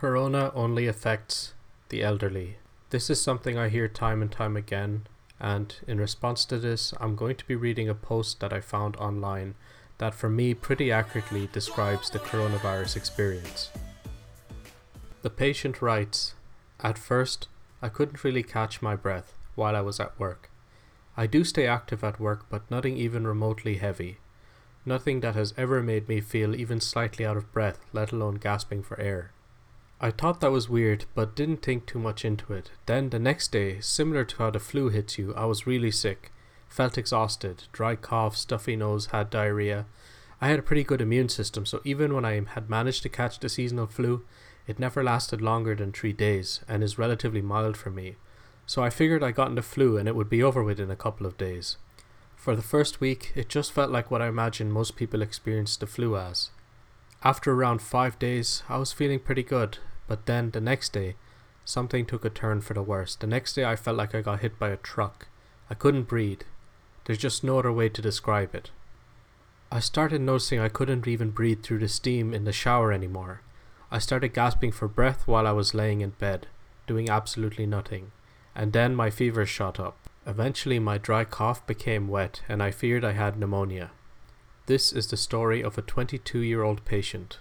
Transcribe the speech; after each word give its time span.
Corona 0.00 0.50
only 0.54 0.86
affects 0.86 1.52
the 1.90 2.02
elderly. 2.02 2.56
This 2.88 3.10
is 3.10 3.20
something 3.20 3.58
I 3.58 3.68
hear 3.68 3.86
time 3.86 4.22
and 4.22 4.32
time 4.32 4.56
again, 4.56 5.06
and 5.38 5.76
in 5.86 6.00
response 6.00 6.46
to 6.46 6.58
this, 6.58 6.94
I'm 6.98 7.14
going 7.14 7.36
to 7.36 7.44
be 7.46 7.54
reading 7.54 7.86
a 7.86 7.94
post 7.94 8.40
that 8.40 8.50
I 8.50 8.62
found 8.62 8.96
online 8.96 9.56
that, 9.98 10.14
for 10.14 10.30
me, 10.30 10.54
pretty 10.54 10.90
accurately 10.90 11.50
describes 11.52 12.08
the 12.08 12.18
coronavirus 12.18 12.96
experience. 12.96 13.68
The 15.20 15.28
patient 15.28 15.82
writes 15.82 16.32
At 16.82 16.96
first, 16.96 17.48
I 17.82 17.90
couldn't 17.90 18.24
really 18.24 18.42
catch 18.42 18.80
my 18.80 18.96
breath 18.96 19.34
while 19.54 19.76
I 19.76 19.82
was 19.82 20.00
at 20.00 20.18
work. 20.18 20.48
I 21.14 21.26
do 21.26 21.44
stay 21.44 21.66
active 21.66 22.02
at 22.02 22.18
work, 22.18 22.46
but 22.48 22.70
nothing 22.70 22.96
even 22.96 23.26
remotely 23.26 23.76
heavy. 23.76 24.16
Nothing 24.86 25.20
that 25.20 25.34
has 25.34 25.52
ever 25.58 25.82
made 25.82 26.08
me 26.08 26.22
feel 26.22 26.54
even 26.54 26.80
slightly 26.80 27.26
out 27.26 27.36
of 27.36 27.52
breath, 27.52 27.84
let 27.92 28.12
alone 28.12 28.36
gasping 28.36 28.82
for 28.82 28.98
air. 28.98 29.32
I 30.02 30.10
thought 30.10 30.40
that 30.40 30.50
was 30.50 30.68
weird, 30.68 31.04
but 31.14 31.36
didn't 31.36 31.62
think 31.62 31.84
too 31.84 31.98
much 31.98 32.24
into 32.24 32.54
it. 32.54 32.70
Then 32.86 33.10
the 33.10 33.18
next 33.18 33.52
day, 33.52 33.80
similar 33.80 34.24
to 34.24 34.36
how 34.38 34.50
the 34.50 34.58
flu 34.58 34.88
hits 34.88 35.18
you, 35.18 35.34
I 35.34 35.44
was 35.44 35.66
really 35.66 35.90
sick. 35.90 36.32
Felt 36.70 36.96
exhausted, 36.96 37.64
dry 37.70 37.96
cough, 37.96 38.34
stuffy 38.34 38.76
nose, 38.76 39.06
had 39.06 39.28
diarrhea. 39.28 39.84
I 40.40 40.48
had 40.48 40.58
a 40.58 40.62
pretty 40.62 40.84
good 40.84 41.02
immune 41.02 41.28
system, 41.28 41.66
so 41.66 41.82
even 41.84 42.14
when 42.14 42.24
I 42.24 42.40
had 42.54 42.70
managed 42.70 43.02
to 43.02 43.10
catch 43.10 43.40
the 43.40 43.50
seasonal 43.50 43.88
flu, 43.88 44.24
it 44.66 44.78
never 44.78 45.04
lasted 45.04 45.42
longer 45.42 45.74
than 45.74 45.92
three 45.92 46.14
days 46.14 46.60
and 46.66 46.82
is 46.82 46.98
relatively 46.98 47.42
mild 47.42 47.76
for 47.76 47.90
me. 47.90 48.16
So 48.64 48.82
I 48.82 48.88
figured 48.88 49.22
I 49.22 49.32
got 49.32 49.54
the 49.54 49.62
flu 49.62 49.98
and 49.98 50.08
it 50.08 50.16
would 50.16 50.30
be 50.30 50.42
over 50.42 50.62
within 50.62 50.90
a 50.90 50.96
couple 50.96 51.26
of 51.26 51.36
days. 51.36 51.76
For 52.36 52.56
the 52.56 52.62
first 52.62 53.00
week, 53.02 53.32
it 53.34 53.50
just 53.50 53.72
felt 53.72 53.90
like 53.90 54.10
what 54.10 54.22
I 54.22 54.28
imagine 54.28 54.72
most 54.72 54.96
people 54.96 55.20
experience 55.20 55.76
the 55.76 55.86
flu 55.86 56.16
as. 56.16 56.50
After 57.22 57.52
around 57.52 57.82
five 57.82 58.18
days, 58.18 58.62
I 58.66 58.78
was 58.78 58.94
feeling 58.94 59.20
pretty 59.20 59.42
good, 59.42 59.76
but 60.10 60.26
then 60.26 60.50
the 60.50 60.60
next 60.60 60.92
day, 60.92 61.14
something 61.64 62.04
took 62.04 62.24
a 62.24 62.30
turn 62.30 62.60
for 62.62 62.74
the 62.74 62.82
worse. 62.82 63.14
The 63.14 63.28
next 63.28 63.54
day, 63.54 63.64
I 63.64 63.76
felt 63.76 63.96
like 63.96 64.12
I 64.12 64.22
got 64.22 64.40
hit 64.40 64.58
by 64.58 64.70
a 64.70 64.76
truck. 64.76 65.28
I 65.70 65.74
couldn't 65.74 66.08
breathe. 66.08 66.40
There's 67.04 67.16
just 67.16 67.44
no 67.44 67.60
other 67.60 67.70
way 67.70 67.88
to 67.90 68.02
describe 68.02 68.52
it. 68.52 68.72
I 69.70 69.78
started 69.78 70.20
noticing 70.20 70.58
I 70.58 70.68
couldn't 70.68 71.06
even 71.06 71.30
breathe 71.30 71.62
through 71.62 71.78
the 71.78 71.86
steam 71.86 72.34
in 72.34 72.42
the 72.42 72.50
shower 72.50 72.92
anymore. 72.92 73.42
I 73.88 74.00
started 74.00 74.34
gasping 74.34 74.72
for 74.72 74.88
breath 74.88 75.28
while 75.28 75.46
I 75.46 75.52
was 75.52 75.74
laying 75.74 76.00
in 76.00 76.10
bed, 76.10 76.48
doing 76.88 77.08
absolutely 77.08 77.66
nothing. 77.66 78.10
And 78.52 78.72
then 78.72 78.96
my 78.96 79.10
fever 79.10 79.46
shot 79.46 79.78
up. 79.78 79.96
Eventually, 80.26 80.80
my 80.80 80.98
dry 80.98 81.22
cough 81.22 81.64
became 81.68 82.08
wet, 82.08 82.42
and 82.48 82.60
I 82.64 82.72
feared 82.72 83.04
I 83.04 83.12
had 83.12 83.38
pneumonia. 83.38 83.92
This 84.66 84.92
is 84.92 85.06
the 85.06 85.16
story 85.16 85.62
of 85.62 85.78
a 85.78 85.82
22 85.82 86.40
year 86.40 86.64
old 86.64 86.84
patient 86.84 87.38